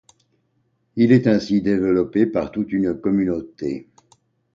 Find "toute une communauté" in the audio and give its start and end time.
2.51-3.87